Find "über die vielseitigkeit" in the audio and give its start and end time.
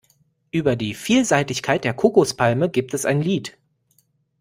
0.49-1.83